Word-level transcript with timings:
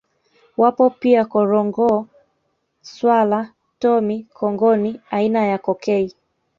Wapo 0.61 0.85
pia 1.01 1.21
korongoo 1.33 1.99
swala 2.95 3.39
tomi 3.81 4.17
Kongoni 4.37 4.91
aina 5.17 5.41
ya 5.51 5.57
cokei 5.65 6.07